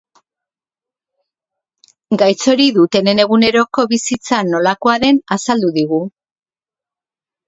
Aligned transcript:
Gaitz 2.21 2.39
hori 2.53 2.65
dutenen 2.77 3.21
eguneroko 3.23 3.85
bizitza 3.91 4.39
nolakoa 4.47 4.95
den 5.05 5.21
azaldu 5.37 5.71
digu. 5.77 6.01